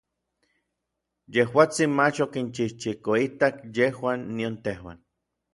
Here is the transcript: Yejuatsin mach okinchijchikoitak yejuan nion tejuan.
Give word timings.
Yejuatsin 1.37 1.91
mach 1.99 2.17
okinchijchikoitak 2.27 3.55
yejuan 3.79 4.19
nion 4.39 4.55
tejuan. 4.67 4.99